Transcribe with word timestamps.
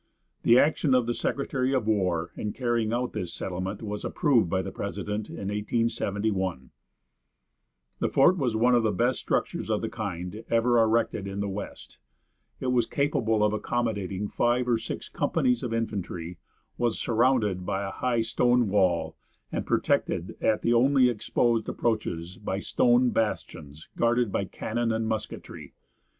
The 0.41 0.57
action 0.57 0.95
of 0.95 1.05
the 1.05 1.13
secretary 1.13 1.75
of 1.75 1.85
war 1.85 2.31
in 2.35 2.53
carrying 2.53 2.91
out 2.91 3.13
this 3.13 3.31
settlement 3.31 3.83
was 3.83 4.03
approved 4.03 4.49
by 4.49 4.63
the 4.63 4.71
president 4.71 5.29
in 5.29 5.49
1871. 5.53 6.71
The 7.99 8.09
fort 8.09 8.35
was 8.35 8.55
one 8.55 8.73
of 8.73 8.81
the 8.81 8.91
best 8.91 9.19
structures 9.19 9.69
of 9.69 9.81
the 9.81 9.89
kind 9.91 10.43
ever 10.49 10.79
erected 10.79 11.27
in 11.27 11.39
the 11.39 11.47
West. 11.47 11.99
It 12.59 12.71
was 12.71 12.87
capable 12.87 13.43
of 13.43 13.53
accommodating 13.53 14.27
five 14.27 14.67
or 14.67 14.79
six 14.79 15.07
companies 15.07 15.61
of 15.61 15.71
infantry, 15.71 16.39
was 16.79 16.97
surrounded 16.97 17.63
by 17.63 17.85
a 17.85 17.91
high 17.91 18.21
stone 18.21 18.69
wall, 18.69 19.15
and 19.51 19.67
protected 19.67 20.35
at 20.41 20.63
the 20.63 20.73
only 20.73 21.09
exposed 21.09 21.69
approaches 21.69 22.37
by 22.37 22.57
stone 22.57 23.11
bastions 23.11 23.87
guarded 23.95 24.31
by 24.31 24.45
cannon 24.45 24.91
and 24.91 25.07
musketry. 25.07 25.75